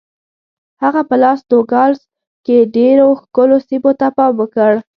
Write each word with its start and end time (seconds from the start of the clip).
هغه 0.83 1.01
په 1.09 1.15
لاس 1.23 1.39
نوګالس 1.49 2.01
کې 2.45 2.57
ډېرو 2.77 3.07
ښکلو 3.21 3.57
سیمو 3.67 3.91
ته 3.99 4.07
پام 4.17 4.33
وکړ. 4.41 4.71